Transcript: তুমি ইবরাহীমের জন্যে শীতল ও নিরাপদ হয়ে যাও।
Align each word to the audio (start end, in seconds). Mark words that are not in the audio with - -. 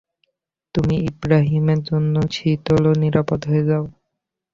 তুমি 0.75 0.95
ইবরাহীমের 1.09 1.79
জন্যে 1.83 2.21
শীতল 2.35 2.83
ও 2.87 2.93
নিরাপদ 3.03 3.39
হয়ে 3.49 3.63
যাও। 3.69 3.85